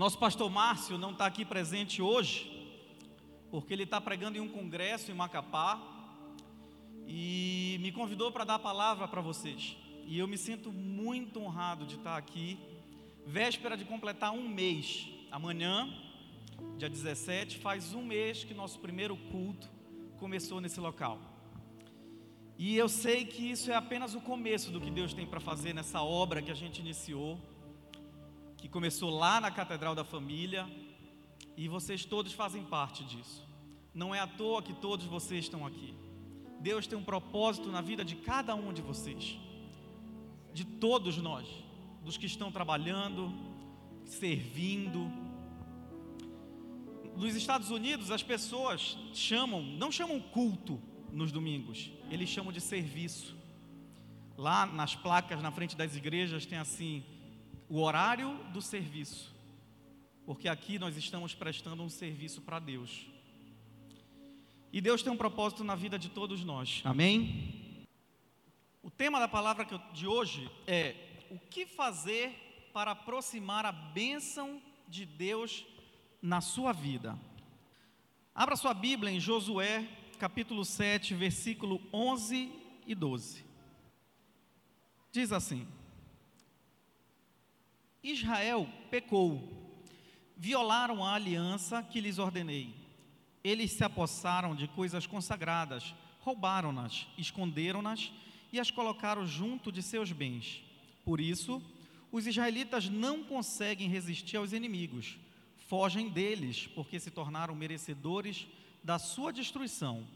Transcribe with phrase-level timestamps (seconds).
[0.00, 2.50] Nosso pastor Márcio não está aqui presente hoje,
[3.50, 5.78] porque ele está pregando em um congresso em Macapá
[7.06, 9.76] e me convidou para dar a palavra para vocês.
[10.06, 12.58] E eu me sinto muito honrado de estar aqui,
[13.26, 15.06] véspera de completar um mês.
[15.30, 15.86] Amanhã,
[16.78, 19.68] dia 17, faz um mês que nosso primeiro culto
[20.18, 21.20] começou nesse local.
[22.56, 25.74] E eu sei que isso é apenas o começo do que Deus tem para fazer
[25.74, 27.38] nessa obra que a gente iniciou,
[28.60, 30.68] que começou lá na Catedral da Família,
[31.56, 33.42] e vocês todos fazem parte disso.
[33.94, 35.94] Não é à toa que todos vocês estão aqui.
[36.60, 39.38] Deus tem um propósito na vida de cada um de vocês,
[40.52, 41.48] de todos nós,
[42.04, 43.32] dos que estão trabalhando,
[44.04, 45.10] servindo.
[47.16, 50.80] Nos Estados Unidos, as pessoas chamam, não chamam culto
[51.10, 53.34] nos domingos, eles chamam de serviço.
[54.36, 57.02] Lá nas placas na frente das igrejas tem assim:
[57.70, 59.32] o horário do serviço,
[60.26, 63.06] porque aqui nós estamos prestando um serviço para Deus.
[64.72, 66.82] E Deus tem um propósito na vida de todos nós.
[66.84, 67.86] Amém?
[68.82, 70.96] O tema da palavra de hoje é
[71.30, 75.64] o que fazer para aproximar a bênção de Deus
[76.20, 77.16] na sua vida.
[78.34, 82.52] Abra sua Bíblia em Josué, capítulo 7, versículo 11
[82.84, 83.44] e 12.
[85.12, 85.68] Diz assim:
[88.02, 89.48] Israel pecou,
[90.36, 92.80] violaram a aliança que lhes ordenei
[93.42, 98.12] eles se apossaram de coisas consagradas, roubaram-nas, esconderam-nas
[98.52, 100.62] e as colocaram junto de seus bens.
[101.04, 101.62] Por isso,
[102.12, 105.18] os israelitas não conseguem resistir aos inimigos,
[105.68, 108.46] fogem deles, porque se tornaram merecedores
[108.84, 110.06] da sua destruição.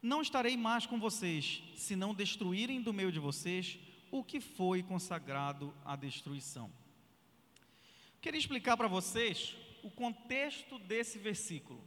[0.00, 3.78] Não estarei mais com vocês, se não destruírem do meio de vocês
[4.10, 6.70] o que foi consagrado à destruição.
[8.20, 11.80] Queria explicar para vocês o contexto desse versículo.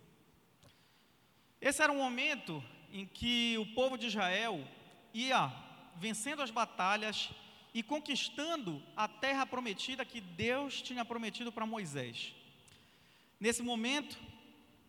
[1.59, 4.65] Esse era um momento em que o povo de Israel
[5.13, 5.51] ia
[5.97, 7.29] vencendo as batalhas
[7.73, 12.33] e conquistando a terra prometida que Deus tinha prometido para Moisés.
[13.37, 14.17] Nesse momento,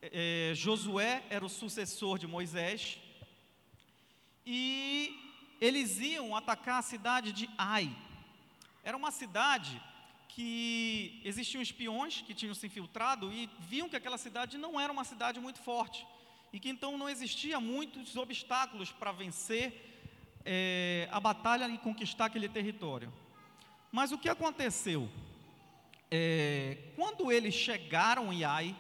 [0.01, 2.99] é, Josué era o sucessor de Moisés
[4.47, 5.13] e
[5.61, 7.91] eles iam atacar a cidade de Ai.
[8.85, 9.83] Era uma cidade
[10.35, 15.05] que existiam espiões que tinham se infiltrado e viam que aquela cidade não era uma
[15.05, 16.07] cidade muito forte
[16.53, 22.49] e que então não existia muitos obstáculos para vencer é, a batalha e conquistar aquele
[22.49, 23.13] território.
[23.91, 25.09] Mas o que aconteceu?
[26.11, 28.77] É, quando eles chegaram em Ai,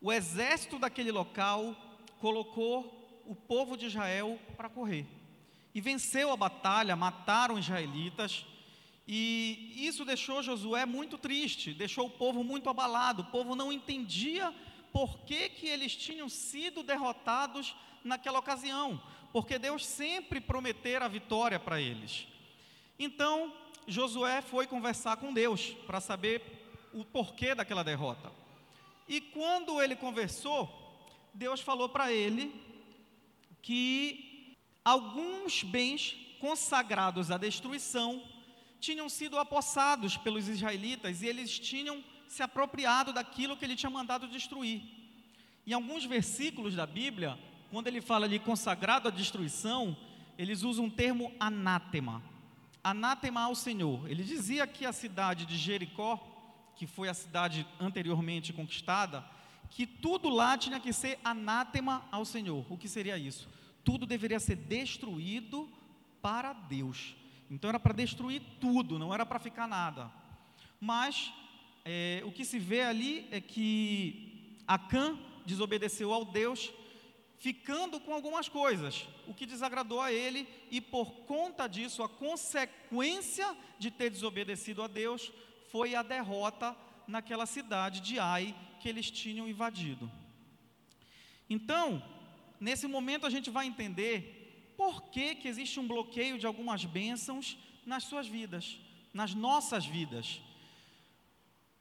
[0.00, 1.74] o exército daquele local
[2.20, 5.06] colocou o povo de Israel para correr
[5.74, 8.46] e venceu a batalha, mataram israelitas.
[9.06, 13.22] E isso deixou Josué muito triste, deixou o povo muito abalado.
[13.22, 14.52] O povo não entendia
[14.92, 19.00] por que, que eles tinham sido derrotados naquela ocasião,
[19.32, 22.26] porque Deus sempre prometera a vitória para eles.
[22.98, 23.52] Então,
[23.86, 26.42] Josué foi conversar com Deus para saber
[26.92, 28.32] o porquê daquela derrota.
[29.08, 30.70] E quando ele conversou,
[31.34, 32.54] Deus falou para ele
[33.60, 38.22] que alguns bens consagrados à destruição
[38.84, 44.28] tinham sido apossados pelos israelitas e eles tinham se apropriado daquilo que ele tinha mandado
[44.28, 44.82] destruir.
[45.66, 47.38] Em alguns versículos da Bíblia,
[47.70, 49.96] quando ele fala ali consagrado à destruição,
[50.36, 52.22] eles usam o termo anátema.
[52.82, 54.08] Anátema ao Senhor.
[54.10, 56.12] Ele dizia que a cidade de Jericó,
[56.76, 59.24] que foi a cidade anteriormente conquistada,
[59.70, 62.66] que tudo lá tinha que ser anátema ao Senhor.
[62.68, 63.48] O que seria isso?
[63.82, 65.68] Tudo deveria ser destruído
[66.20, 67.14] para Deus.
[67.50, 70.10] Então era para destruir tudo, não era para ficar nada.
[70.80, 71.32] Mas
[71.84, 76.72] é, o que se vê ali é que Acã desobedeceu ao Deus,
[77.38, 83.54] ficando com algumas coisas, o que desagradou a ele, e por conta disso, a consequência
[83.78, 85.30] de ter desobedecido a Deus
[85.70, 86.74] foi a derrota
[87.06, 90.10] naquela cidade de Ai que eles tinham invadido.
[91.48, 92.02] Então,
[92.58, 94.43] nesse momento a gente vai entender
[94.76, 98.78] por que, que existe um bloqueio de algumas bênçãos nas suas vidas,
[99.12, 100.40] nas nossas vidas.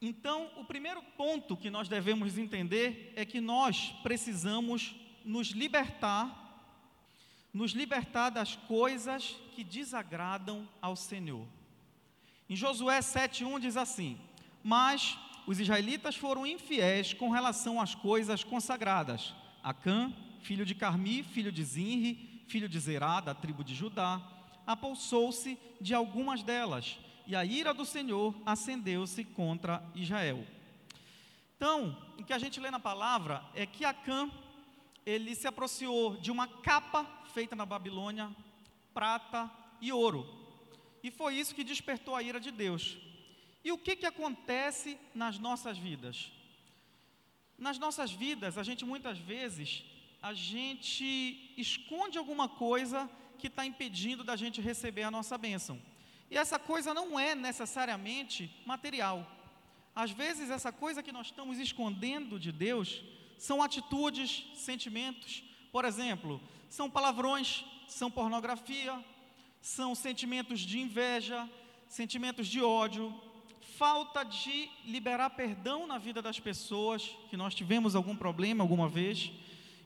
[0.02, 4.94] Então, o primeiro ponto que nós devemos entender é que nós precisamos
[5.24, 6.40] nos libertar,
[7.54, 11.48] nos libertar das coisas que desagradam ao Senhor.
[12.50, 14.20] Em Josué 7:1 diz assim:
[14.62, 15.18] "Mas
[15.48, 19.34] os israelitas foram infiéis com relação às coisas consagradas.
[19.62, 24.22] Acã, filho de Carmi, filho de Zinri, filho de Zerá, da tribo de Judá,
[24.66, 30.46] apossou-se de algumas delas, e a ira do Senhor acendeu-se contra Israel.
[31.56, 34.30] Então, o que a gente lê na palavra é que Acã,
[35.06, 38.30] ele se apropriou de uma capa feita na Babilônia,
[38.94, 39.50] prata
[39.82, 40.28] e ouro.
[41.02, 42.98] E foi isso que despertou a ira de Deus.
[43.64, 46.32] E o que, que acontece nas nossas vidas?
[47.58, 49.86] Nas nossas vidas, a gente muitas vezes,
[50.24, 55.78] a gente esconde alguma coisa que está impedindo da gente receber a nossa bênção.
[56.32, 59.30] E essa coisa não é necessariamente material.
[59.94, 63.04] Às vezes, essa coisa que nós estamos escondendo de Deus
[63.38, 65.44] são atitudes, sentimentos.
[65.74, 69.04] Por exemplo, são palavrões, são pornografia,
[69.62, 71.50] são sentimentos de inveja,
[71.86, 73.14] sentimentos de ódio,
[73.78, 79.30] falta de liberar perdão na vida das pessoas, que nós tivemos algum problema alguma vez.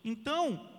[0.03, 0.69] Então,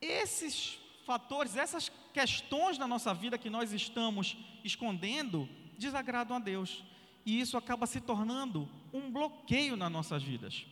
[0.00, 5.48] esses fatores, essas questões na nossa vida que nós estamos escondendo,
[5.78, 6.82] desagradam a Deus.
[7.24, 10.64] E isso acaba se tornando um bloqueio nas nossas vidas.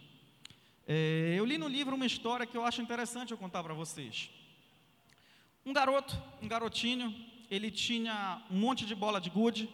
[0.86, 4.30] É, eu li no livro uma história que eu acho interessante eu contar para vocês.
[5.64, 7.14] Um garoto, um garotinho,
[7.50, 9.68] ele tinha um monte de bola de gude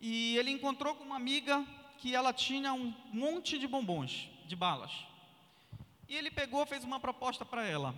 [0.00, 1.64] e ele encontrou com uma amiga
[1.98, 4.92] que ela tinha um monte de bombons, de balas.
[6.10, 7.94] E ele pegou, fez uma proposta para ela: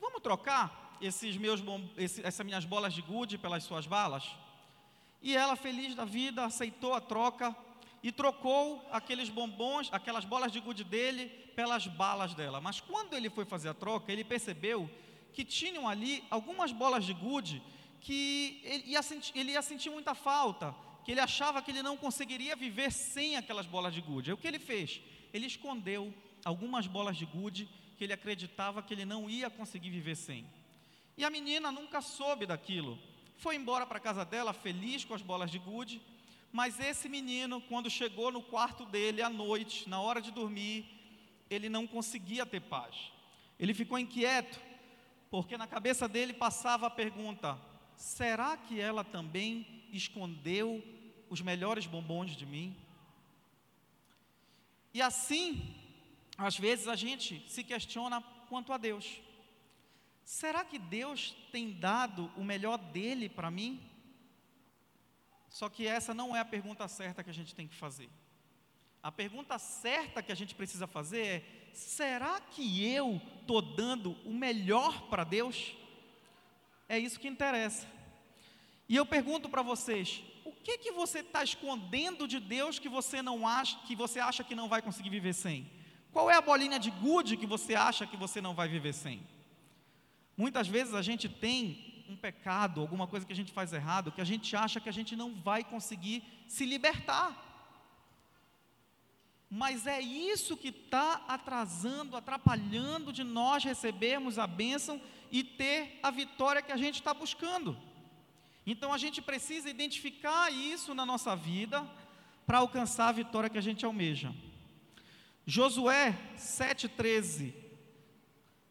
[0.00, 1.60] Vamos trocar esses meus
[1.96, 4.24] esse, essas minhas bolas de gude pelas suas balas?
[5.20, 7.54] E ela, feliz da vida, aceitou a troca
[8.04, 11.26] e trocou aqueles bombons, aquelas bolas de gude dele
[11.56, 12.60] pelas balas dela.
[12.60, 14.88] Mas quando ele foi fazer a troca, ele percebeu
[15.32, 17.60] que tinham ali algumas bolas de gude
[18.00, 20.72] que ele ia, sentir, ele ia sentir muita falta,
[21.04, 24.30] que ele achava que ele não conseguiria viver sem aquelas bolas de gude.
[24.30, 25.00] Aí o que ele fez?
[25.32, 26.14] Ele escondeu
[26.44, 30.46] algumas bolas de gude que ele acreditava que ele não ia conseguir viver sem.
[31.16, 32.98] E a menina nunca soube daquilo.
[33.36, 36.00] Foi embora para casa dela feliz com as bolas de gude,
[36.52, 40.86] mas esse menino, quando chegou no quarto dele à noite, na hora de dormir,
[41.48, 43.12] ele não conseguia ter paz.
[43.58, 44.58] Ele ficou inquieto,
[45.30, 47.58] porque na cabeça dele passava a pergunta:
[47.96, 50.82] será que ela também escondeu
[51.28, 52.74] os melhores bombons de mim?
[54.92, 55.62] E assim,
[56.46, 59.20] às vezes a gente se questiona quanto a Deus.
[60.24, 63.78] Será que Deus tem dado o melhor dele para mim?
[65.50, 68.08] Só que essa não é a pergunta certa que a gente tem que fazer.
[69.02, 71.44] A pergunta certa que a gente precisa fazer é:
[71.74, 75.74] será que eu estou dando o melhor para Deus?
[76.88, 77.86] É isso que interessa.
[78.88, 83.20] E eu pergunto para vocês: o que que você está escondendo de Deus que você
[83.20, 85.79] não acha, que você acha que não vai conseguir viver sem?
[86.12, 89.22] Qual é a bolinha de gude que você acha que você não vai viver sem?
[90.36, 94.20] Muitas vezes a gente tem um pecado, alguma coisa que a gente faz errado, que
[94.20, 97.46] a gente acha que a gente não vai conseguir se libertar.
[99.48, 106.10] Mas é isso que está atrasando, atrapalhando de nós recebermos a bênção e ter a
[106.10, 107.76] vitória que a gente está buscando.
[108.66, 111.88] Então a gente precisa identificar isso na nossa vida
[112.46, 114.32] para alcançar a vitória que a gente almeja.
[115.50, 117.52] Josué 7,13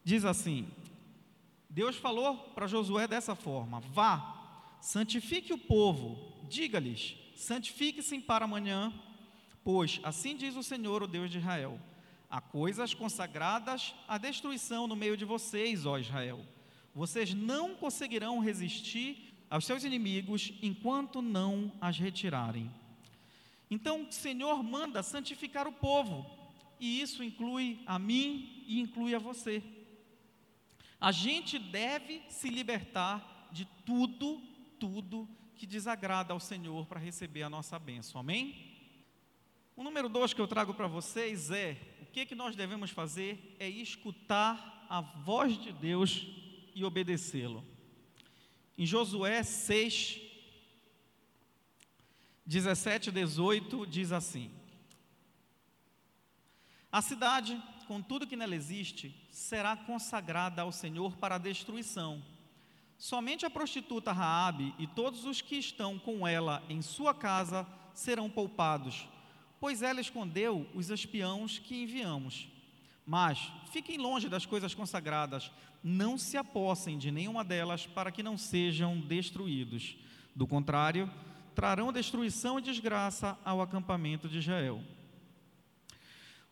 [0.02, 0.66] diz assim:
[1.68, 8.92] Deus falou para Josué dessa forma: Vá, santifique o povo, diga-lhes: santifique-se para amanhã
[9.62, 11.78] Pois assim diz o Senhor, o Deus de Israel:
[12.28, 16.40] há coisas consagradas à destruição no meio de vocês, ó Israel.
[16.94, 22.70] Vocês não conseguirão resistir aos seus inimigos enquanto não as retirarem.
[23.70, 26.26] Então o Senhor manda santificar o povo,
[26.80, 29.62] e isso inclui a mim e inclui a você.
[30.98, 34.40] A gente deve se libertar de tudo,
[34.78, 38.20] tudo que desagrada ao Senhor para receber a nossa bênção.
[38.20, 38.70] Amém?
[39.76, 43.56] O número dois que eu trago para vocês é: o que, que nós devemos fazer
[43.58, 46.26] é escutar a voz de Deus
[46.74, 47.64] e obedecê-lo.
[48.76, 50.20] Em Josué 6,
[52.46, 54.50] 17 e 18, diz assim:
[56.92, 62.22] A cidade, com tudo que nela existe, será consagrada ao Senhor para a destruição.
[62.98, 68.28] Somente a prostituta Raabe e todos os que estão com ela em sua casa serão
[68.28, 69.08] poupados
[69.60, 72.48] pois ela escondeu os espiãos que enviamos.
[73.06, 75.52] Mas fiquem longe das coisas consagradas,
[75.84, 79.96] não se apossem de nenhuma delas, para que não sejam destruídos.
[80.34, 81.10] Do contrário,
[81.54, 84.82] trarão destruição e desgraça ao acampamento de Israel.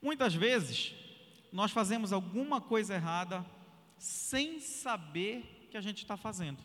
[0.01, 0.95] Muitas vezes,
[1.53, 3.45] nós fazemos alguma coisa errada
[3.99, 6.63] sem saber que a gente está fazendo.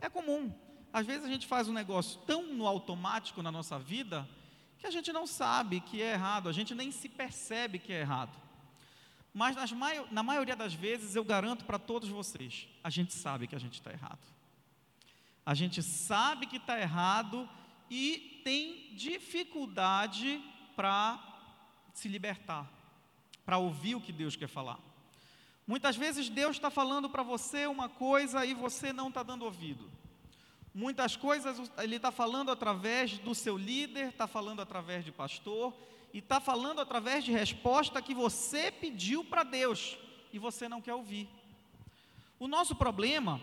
[0.00, 0.52] É comum.
[0.92, 4.28] Às vezes a gente faz um negócio tão no automático na nossa vida
[4.78, 8.00] que a gente não sabe que é errado, a gente nem se percebe que é
[8.00, 8.36] errado.
[9.34, 9.72] Mas nas,
[10.10, 13.74] na maioria das vezes, eu garanto para todos vocês, a gente sabe que a gente
[13.74, 14.26] está errado.
[15.44, 17.48] A gente sabe que está errado
[17.90, 20.42] e tem dificuldade
[20.76, 21.27] para
[21.98, 22.70] se libertar,
[23.44, 24.78] para ouvir o que Deus quer falar.
[25.66, 29.90] Muitas vezes Deus está falando para você uma coisa e você não está dando ouvido.
[30.72, 35.74] Muitas coisas Ele está falando através do seu líder, está falando através de pastor,
[36.12, 39.98] e está falando através de resposta que você pediu para Deus
[40.32, 41.28] e você não quer ouvir.
[42.38, 43.40] O nosso problema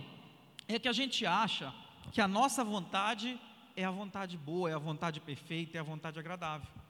[0.67, 1.73] é que a gente acha
[2.13, 3.39] que a nossa vontade
[3.75, 6.84] é a vontade boa, é a vontade perfeita, é a vontade agradável.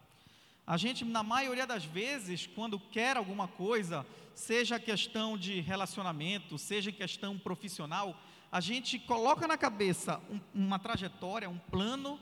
[0.68, 6.92] A gente, na maioria das vezes, quando quer alguma coisa, seja questão de relacionamento, seja
[6.92, 8.20] questão profissional,
[8.52, 12.20] a gente coloca na cabeça um, uma trajetória, um plano,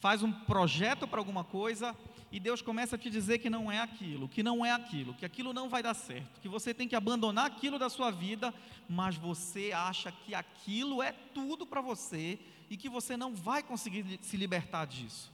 [0.00, 1.96] faz um projeto para alguma coisa
[2.32, 5.24] e Deus começa a te dizer que não é aquilo, que não é aquilo, que
[5.24, 8.52] aquilo não vai dar certo, que você tem que abandonar aquilo da sua vida,
[8.88, 14.18] mas você acha que aquilo é tudo para você e que você não vai conseguir
[14.20, 15.33] se libertar disso.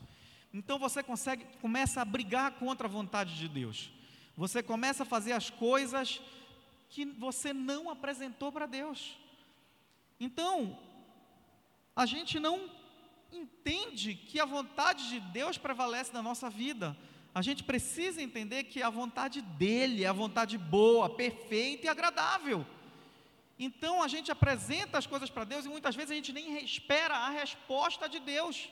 [0.52, 3.90] Então você consegue, começa a brigar contra a vontade de Deus.
[4.36, 6.20] Você começa a fazer as coisas
[6.88, 9.16] que você não apresentou para Deus.
[10.18, 10.78] Então,
[11.94, 12.68] a gente não
[13.32, 16.96] entende que a vontade de Deus prevalece na nossa vida.
[17.32, 22.66] A gente precisa entender que a vontade dele é a vontade boa, perfeita e agradável.
[23.56, 27.14] Então a gente apresenta as coisas para Deus e muitas vezes a gente nem espera
[27.14, 28.68] a resposta de Deus.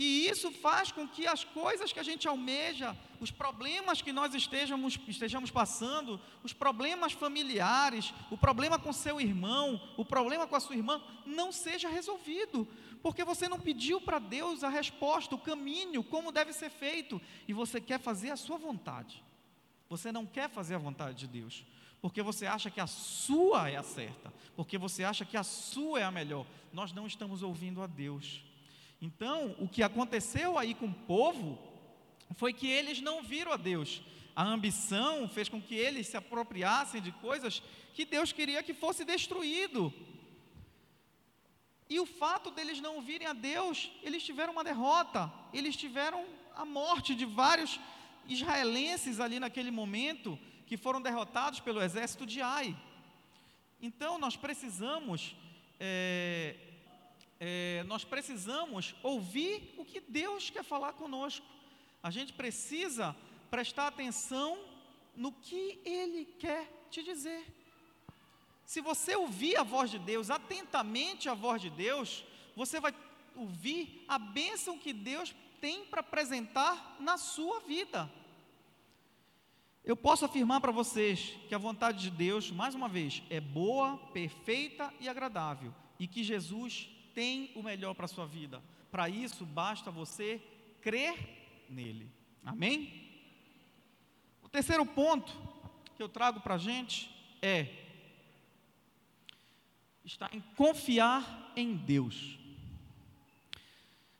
[0.00, 4.32] E isso faz com que as coisas que a gente almeja, os problemas que nós
[4.32, 10.60] estejamos, estejamos passando, os problemas familiares, o problema com seu irmão, o problema com a
[10.60, 12.64] sua irmã, não seja resolvido,
[13.02, 17.52] porque você não pediu para Deus a resposta, o caminho, como deve ser feito, e
[17.52, 19.24] você quer fazer a sua vontade.
[19.88, 21.66] Você não quer fazer a vontade de Deus,
[22.00, 25.98] porque você acha que a sua é a certa, porque você acha que a sua
[25.98, 26.46] é a melhor.
[26.72, 28.46] Nós não estamos ouvindo a Deus.
[29.00, 31.58] Então, o que aconteceu aí com o povo
[32.36, 34.02] foi que eles não viram a Deus.
[34.34, 37.62] A ambição fez com que eles se apropriassem de coisas
[37.94, 39.92] que Deus queria que fosse destruído.
[41.88, 46.24] E o fato deles não virem a Deus, eles tiveram uma derrota, eles tiveram
[46.54, 47.80] a morte de vários
[48.28, 52.76] israelenses ali naquele momento, que foram derrotados pelo exército de Ai.
[53.80, 55.34] Então nós precisamos
[55.80, 56.56] é,
[57.40, 61.46] é, nós precisamos ouvir o que Deus quer falar conosco.
[62.02, 63.14] A gente precisa
[63.50, 64.58] prestar atenção
[65.16, 67.44] no que Ele quer te dizer.
[68.64, 72.94] Se você ouvir a voz de Deus, atentamente a voz de Deus, você vai
[73.34, 78.10] ouvir a bênção que Deus tem para apresentar na sua vida.
[79.84, 83.96] Eu posso afirmar para vocês que a vontade de Deus, mais uma vez, é boa,
[84.12, 88.62] perfeita e agradável, e que Jesus tem o melhor para a sua vida.
[88.92, 90.40] Para isso, basta você
[90.80, 91.16] crer
[91.68, 92.08] nele.
[92.44, 93.10] Amém?
[94.40, 95.32] O terceiro ponto
[95.96, 97.10] que eu trago para a gente
[97.42, 97.74] é
[100.04, 102.38] está em confiar em Deus.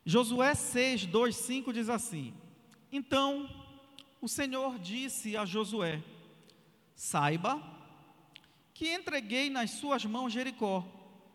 [0.03, 2.33] Josué 6, 2, 5 diz assim:
[2.91, 3.49] Então
[4.19, 6.03] o Senhor disse a Josué:
[6.93, 7.63] Saiba
[8.73, 10.85] que entreguei nas suas mãos Jericó,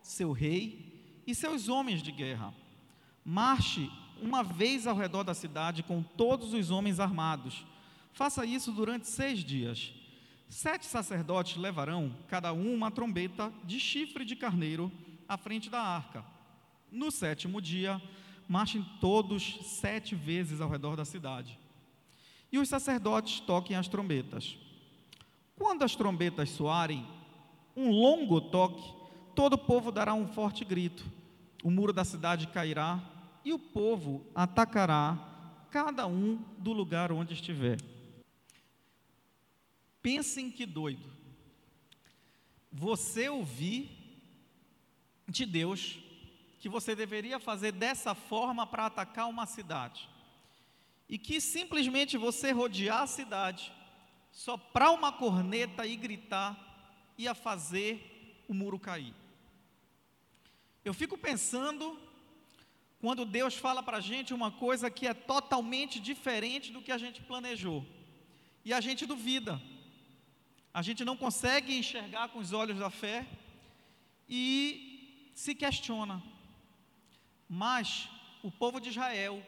[0.03, 0.84] seu rei
[1.25, 2.53] e seus homens de guerra.
[3.23, 3.89] Marche
[4.21, 7.65] uma vez ao redor da cidade com todos os homens armados.
[8.13, 9.93] Faça isso durante seis dias.
[10.47, 14.91] Sete sacerdotes levarão, cada um, uma trombeta de chifre de carneiro
[15.27, 16.23] à frente da arca.
[16.91, 18.01] No sétimo dia,
[18.47, 21.59] marchem todos sete vezes ao redor da cidade.
[22.51, 24.57] E os sacerdotes toquem as trombetas.
[25.57, 27.05] Quando as trombetas soarem,
[27.75, 28.93] um longo toque,
[29.35, 31.05] todo o povo dará um forte grito,
[31.63, 33.01] o muro da cidade cairá
[33.43, 35.19] e o povo atacará
[35.69, 37.77] cada um do lugar onde estiver.
[40.01, 41.11] Pensem que doido.
[42.71, 43.91] Você ouvir
[45.27, 45.99] de Deus
[46.59, 50.09] que você deveria fazer dessa forma para atacar uma cidade.
[51.07, 53.71] E que simplesmente você rodear a cidade,
[54.31, 56.57] soprar uma corneta e gritar,
[57.17, 59.13] ia fazer o muro cair.
[60.85, 61.99] Eu fico pensando
[63.01, 66.97] quando Deus fala para a gente uma coisa que é totalmente diferente do que a
[66.97, 67.85] gente planejou.
[68.63, 69.61] E a gente duvida.
[70.73, 73.27] A gente não consegue enxergar com os olhos da fé
[74.29, 76.23] e se questiona.
[77.49, 78.07] Mas
[78.41, 79.43] o povo de Israel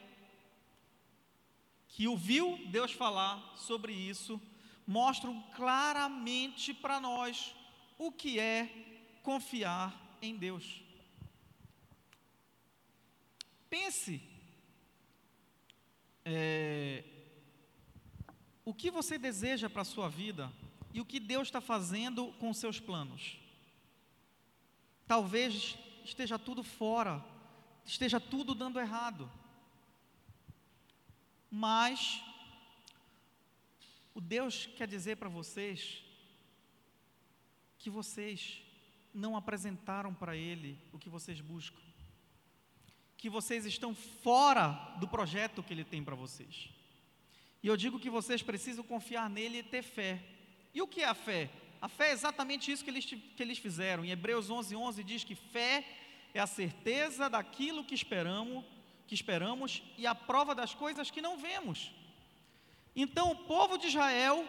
[1.98, 4.40] que ouviu Deus falar sobre isso,
[4.86, 7.56] mostram claramente para nós
[7.98, 8.70] o que é
[9.24, 10.87] confiar em Deus.
[13.70, 14.22] Pense
[16.26, 17.04] é,
[18.66, 20.52] o que você deseja para a sua vida
[20.94, 23.38] e o que Deus está fazendo com os seus planos.
[25.08, 27.24] Talvez esteja tudo fora,
[27.86, 29.32] esteja tudo dando errado.
[31.50, 32.22] Mas
[34.14, 36.04] o Deus quer dizer para vocês
[37.78, 38.62] que vocês
[39.14, 41.82] não apresentaram para Ele o que vocês buscam,
[43.28, 44.70] que vocês estão fora
[45.02, 46.70] do projeto que Ele tem para vocês.
[47.62, 50.24] E eu digo que vocês precisam confiar nele e ter fé.
[50.74, 51.50] E o que é a fé?
[51.82, 54.06] A fé é exatamente isso que eles, que eles fizeram.
[54.06, 55.86] Em Hebreus 11, 11 diz que fé
[56.34, 58.64] é a certeza daquilo que esperamos,
[59.06, 61.92] que esperamos e a prova das coisas que não vemos.
[62.96, 64.48] Então o povo de Israel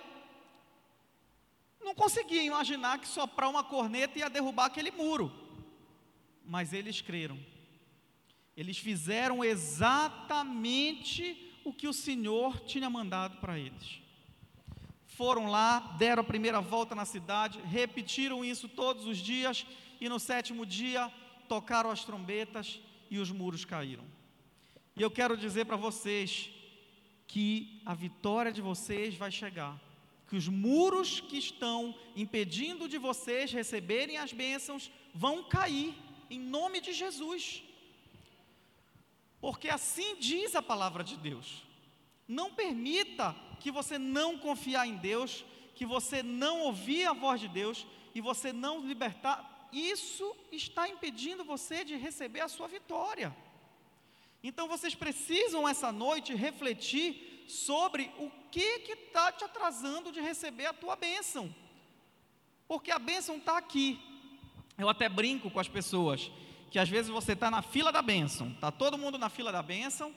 [1.81, 5.33] não conseguia imaginar que soprar uma corneta ia derrubar aquele muro.
[6.45, 7.58] Mas eles creram.
[8.59, 11.23] Eles fizeram exatamente
[11.65, 14.01] o que o Senhor tinha mandado para eles.
[15.07, 19.65] Foram lá, deram a primeira volta na cidade, repetiram isso todos os dias,
[20.01, 21.09] e no sétimo dia
[21.49, 24.05] tocaram as trombetas e os muros caíram.
[24.97, 26.51] E eu quero dizer para vocês
[27.29, 29.81] que a vitória de vocês vai chegar,
[30.29, 35.95] que os muros que estão impedindo de vocês receberem as bênçãos vão cair,
[36.29, 37.63] em nome de Jesus.
[39.41, 41.63] Porque assim diz a palavra de Deus.
[42.27, 47.49] Não permita que você não confiar em Deus, que você não ouvir a voz de
[47.49, 49.69] Deus e você não libertar.
[49.73, 53.35] Isso está impedindo você de receber a sua vitória.
[54.43, 60.73] Então vocês precisam essa noite refletir sobre o que está te atrasando de receber a
[60.73, 61.55] tua bênção.
[62.67, 63.99] Porque a bênção está aqui.
[64.77, 66.31] Eu até brinco com as pessoas
[66.71, 69.63] que às vezes você está na fila da bênção, está todo mundo na fila da
[69.63, 70.15] bênção,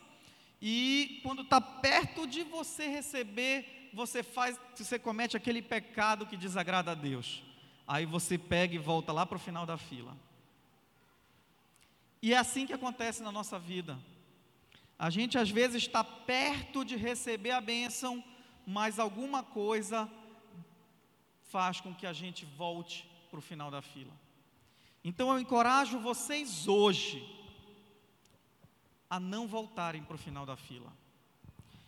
[0.61, 6.91] e quando está perto de você receber, você faz, você comete aquele pecado que desagrada
[6.91, 7.43] a Deus.
[7.87, 10.15] Aí você pega e volta lá para o final da fila.
[12.21, 13.97] E é assim que acontece na nossa vida.
[14.99, 18.23] A gente às vezes está perto de receber a bênção,
[18.67, 20.07] mas alguma coisa
[21.49, 24.13] faz com que a gente volte para o final da fila.
[25.03, 27.27] Então eu encorajo vocês hoje
[29.09, 30.91] a não voltarem para o final da fila.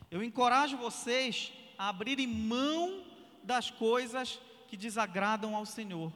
[0.09, 3.03] Eu encorajo vocês a abrirem mão
[3.43, 6.11] das coisas que desagradam ao Senhor.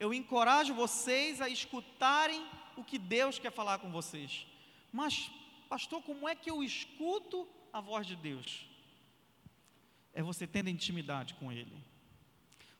[0.00, 2.44] Eu encorajo vocês a escutarem
[2.76, 4.46] o que Deus quer falar com vocês.
[4.90, 5.30] Mas,
[5.68, 8.66] pastor, como é que eu escuto a voz de Deus?
[10.12, 11.91] É você tendo intimidade com Ele.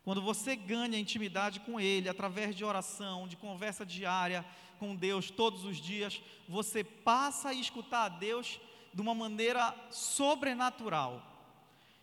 [0.04, 4.44] Quando você ganha intimidade com Ele, através de oração, de conversa diária
[4.78, 8.60] com Deus todos os dias, você passa a escutar a Deus
[8.92, 11.22] de uma maneira sobrenatural.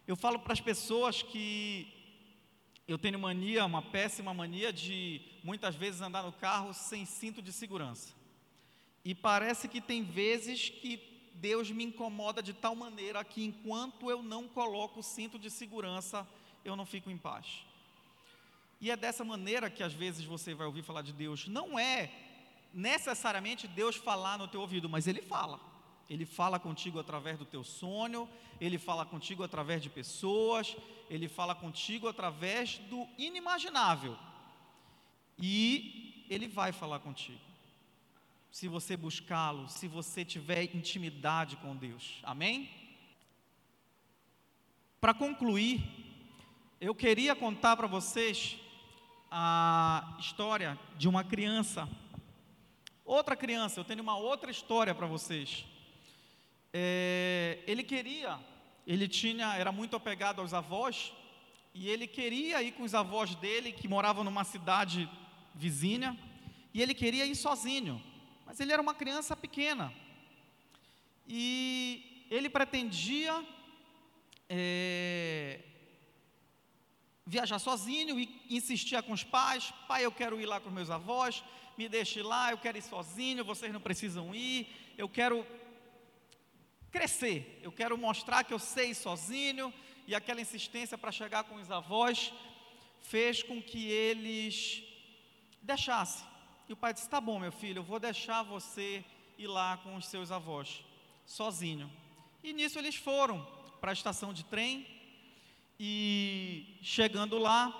[0.08, 1.88] Eu falo para as pessoas que
[2.88, 7.52] eu tenho mania, uma péssima mania de muitas vezes andar no carro sem cinto de
[7.52, 8.14] segurança.
[9.04, 14.24] E parece que tem vezes que Deus me incomoda de tal maneira que enquanto eu
[14.24, 16.28] não coloco o cinto de segurança,
[16.66, 17.69] eu não fico em paz.
[18.82, 21.48] E é dessa maneira que às vezes você vai ouvir falar de Deus.
[21.48, 22.12] Não é
[22.74, 25.60] necessariamente Deus falar no teu ouvido, mas Ele fala.
[26.10, 28.28] Ele fala contigo através do teu sonho,
[28.60, 30.76] Ele fala contigo através de pessoas,
[31.10, 34.18] Ele fala contigo através do inimaginável.
[35.38, 37.40] E Ele vai falar contigo.
[38.52, 42.20] Se você buscá-lo, se você tiver intimidade com Deus.
[42.24, 42.70] Amém?
[45.00, 45.84] Para concluir,
[46.82, 48.58] eu queria contar para vocês
[49.32, 51.88] a história de uma criança.
[53.06, 55.66] Outra criança, eu tenho uma outra história para vocês.
[56.74, 58.40] É, ele queria,
[58.86, 61.12] ele tinha, era muito apegado aos avós,
[61.74, 65.10] e ele queria ir com os avós dele, que moravam numa cidade
[65.56, 66.18] vizinha,
[66.74, 68.02] e ele queria ir sozinho,
[68.46, 69.94] mas ele era uma criança pequena.
[71.28, 73.44] E ele pretendia
[74.48, 75.60] é,
[77.30, 81.44] viajar sozinho e insistia com os pais: pai, eu quero ir lá com meus avós,
[81.78, 85.46] me deixe lá, eu quero ir sozinho, vocês não precisam ir, eu quero
[86.92, 89.72] crescer, eu quero mostrar que eu sei sozinho,
[90.08, 92.34] e aquela insistência para chegar com os avós
[93.00, 94.84] fez com que eles
[95.62, 96.26] deixassem.
[96.68, 99.06] E o pai disse: Tá bom, meu filho, eu vou deixar você
[99.38, 100.84] ir lá com os seus avós,
[101.28, 101.92] sozinho.
[102.44, 103.48] E nisso eles foram.
[103.80, 104.99] para a estação de trem
[105.80, 107.74] e chegando lá,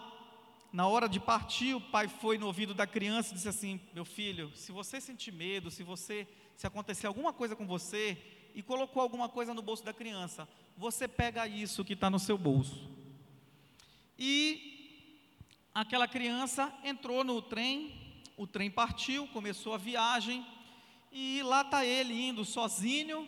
[0.72, 4.06] na hora de partir, o pai foi no ouvido da criança e disse assim: Meu
[4.06, 8.18] filho, se você sentir medo, se você se acontecer alguma coisa com você
[8.56, 12.38] e colocou alguma coisa no bolso da criança, você pega isso que está no seu
[12.38, 12.90] bolso.
[14.18, 15.10] E
[15.74, 20.46] aquela criança entrou no trem, o trem partiu, começou a viagem
[21.12, 23.28] e lá está ele indo sozinho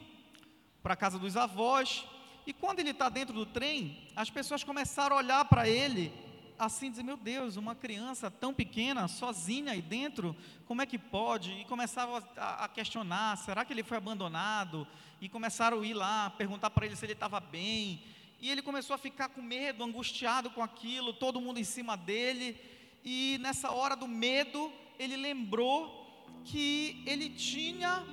[0.84, 2.06] para a casa dos avós.
[2.46, 6.12] E quando ele está dentro do trem, as pessoas começaram a olhar para ele
[6.58, 11.52] assim, dizer: Meu Deus, uma criança tão pequena, sozinha aí dentro, como é que pode?
[11.54, 14.88] E começavam a, a questionar: será que ele foi abandonado?
[15.20, 18.04] E começaram a ir lá, perguntar para ele se ele estava bem.
[18.40, 22.60] E ele começou a ficar com medo, angustiado com aquilo, todo mundo em cima dele.
[23.04, 28.04] E nessa hora do medo, ele lembrou que ele tinha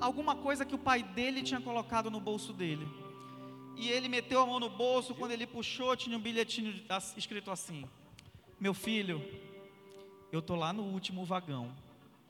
[0.00, 2.88] alguma coisa que o pai dele tinha colocado no bolso dele.
[3.78, 6.74] E ele meteu a mão no bolso, quando ele puxou, tinha um bilhetinho
[7.16, 7.84] escrito assim:
[8.58, 9.22] Meu filho,
[10.32, 11.72] eu estou lá no último vagão,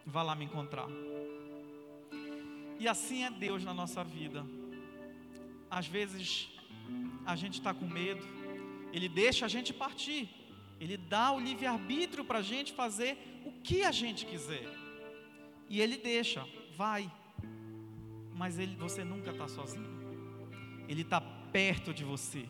[0.04, 0.88] vá lá me encontrar.
[2.78, 4.44] E assim é Deus na nossa vida.
[5.70, 6.48] Às vezes
[7.24, 8.22] a gente está com medo,
[8.92, 10.28] Ele deixa a gente partir,
[10.78, 14.68] Ele dá o livre-arbítrio para a gente fazer o que a gente quiser.
[15.68, 17.10] E Ele deixa, vai,
[18.34, 19.98] mas ele, você nunca está sozinho.
[20.88, 21.20] Ele está
[21.52, 22.46] perto de você.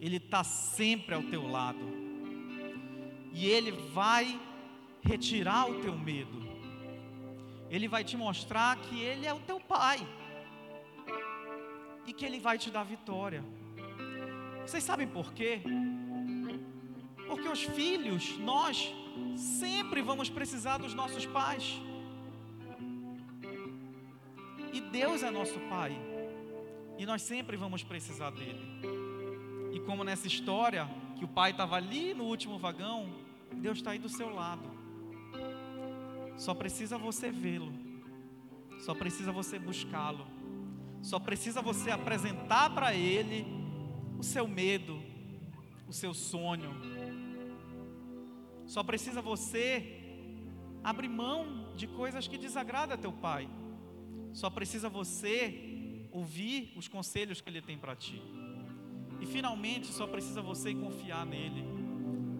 [0.00, 1.80] Ele está sempre ao teu lado.
[3.32, 4.40] E Ele vai
[5.02, 6.46] retirar o teu medo.
[7.70, 9.98] Ele vai te mostrar que Ele é o teu Pai.
[12.06, 13.44] E que Ele vai te dar vitória.
[14.62, 15.60] Vocês sabem por quê?
[17.26, 18.94] Porque os filhos, nós,
[19.36, 21.80] sempre vamos precisar dos nossos pais.
[24.72, 26.07] E Deus é nosso Pai.
[26.98, 28.60] E nós sempre vamos precisar dele.
[29.72, 33.08] E como nessa história, que o pai estava ali no último vagão,
[33.52, 34.68] Deus está aí do seu lado.
[36.36, 37.72] Só precisa você vê-lo.
[38.80, 40.26] Só precisa você buscá-lo.
[41.00, 43.46] Só precisa você apresentar para ele
[44.18, 45.00] o seu medo,
[45.88, 46.74] o seu sonho.
[48.66, 49.98] Só precisa você
[50.82, 53.48] abrir mão de coisas que desagradam teu pai.
[54.32, 55.67] Só precisa você
[56.12, 58.20] ouvir os conselhos que Ele tem para ti.
[59.20, 61.64] E finalmente só precisa você confiar nele.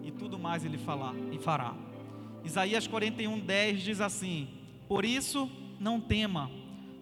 [0.03, 1.75] E tudo mais Ele falar e fará.
[2.43, 4.47] Isaías 41, 10 diz assim:
[4.87, 6.49] Por isso não tema,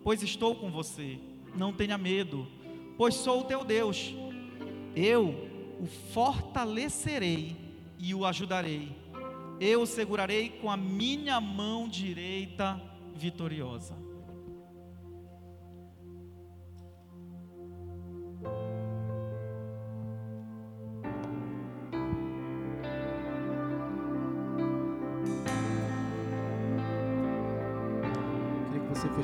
[0.04, 1.20] pois estou com você.
[1.56, 2.48] Não tenha medo,
[2.98, 4.14] pois sou o teu Deus.
[4.96, 5.48] Eu
[5.80, 7.56] o fortalecerei
[8.00, 8.96] e o ajudarei.
[9.60, 12.82] Eu o segurarei com a minha mão direita
[13.16, 13.96] vitoriosa.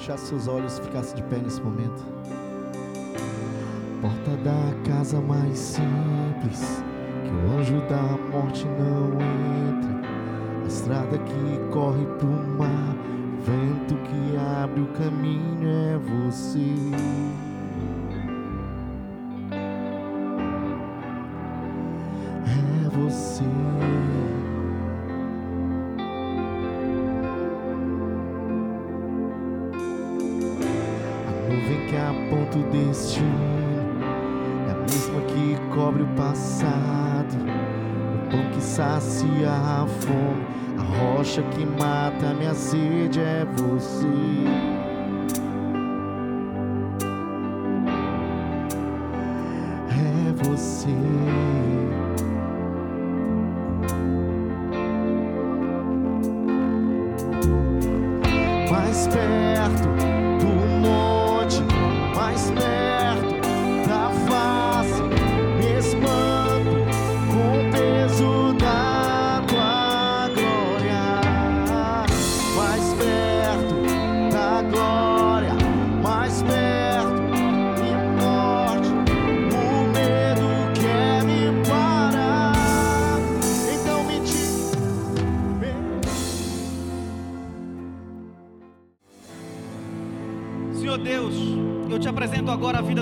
[0.04, 2.04] Fechasse seus olhos e ficasse de pé nesse momento.
[4.02, 6.84] Porta da casa mais simples,
[7.24, 10.10] que o anjo da morte não entra.
[10.62, 12.96] A estrada que corre pro mar,
[13.46, 17.53] vento que abre o caminho é você.
[32.24, 33.28] Aponta o destino,
[34.68, 40.46] é a mesma que cobre o passado, o pão que sacia a fome,
[40.78, 44.08] a rocha que mata minha sede é você.
[49.89, 51.33] É você.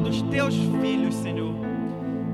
[0.04, 1.54] Dos teus filhos, Senhor,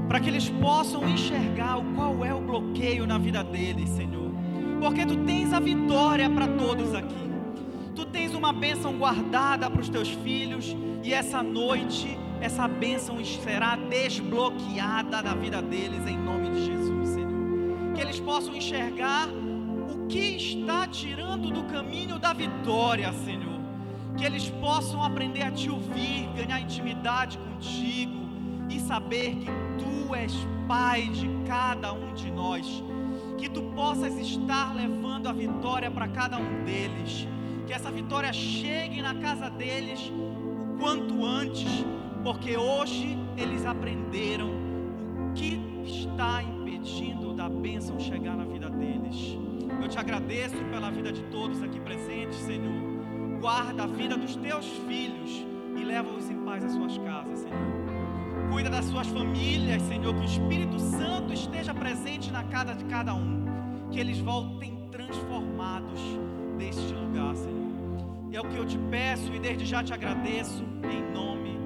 [0.08, 4.32] para que eles possam enxergar qual é o bloqueio na vida deles, Senhor,
[4.80, 7.30] porque tu tens a vitória para todos aqui,
[7.96, 13.76] tu tens uma bênção guardada para os teus filhos, e essa noite essa bênção será
[13.76, 17.94] desbloqueada da vida deles em nome de Jesus, Senhor.
[17.96, 23.57] Que eles possam enxergar o que está tirando do caminho da vitória, Senhor.
[24.18, 28.18] Que eles possam aprender a te ouvir, ganhar intimidade contigo
[28.70, 30.34] e saber que tu és
[30.68, 32.84] Pai de cada um de nós.
[33.38, 37.28] Que tu possas estar levando a vitória para cada um deles.
[37.66, 41.86] Que essa vitória chegue na casa deles o quanto antes,
[42.24, 49.38] porque hoje eles aprenderam o que está impedindo da bênção chegar na vida deles.
[49.82, 52.97] Eu te agradeço pela vida de todos aqui presentes, Senhor.
[53.40, 55.46] Guarda a vida dos teus filhos
[55.76, 57.58] e leva-os em paz às suas casas, Senhor.
[58.52, 60.14] Cuida das suas famílias, Senhor.
[60.14, 63.46] Que o Espírito Santo esteja presente na casa de cada um.
[63.92, 66.00] Que eles voltem transformados
[66.58, 67.68] deste lugar, Senhor.
[68.34, 71.58] É o que eu te peço e desde já te agradeço, em nome